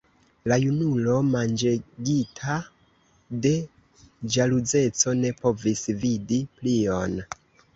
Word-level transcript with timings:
La 0.51 0.55
junulo 0.61 1.17
manĝegita 1.33 2.55
de 3.45 3.51
ĵaluzeco 4.37 5.15
ne 5.21 5.33
povis 5.43 5.85
vidi 6.03 6.41
plion. 6.59 7.19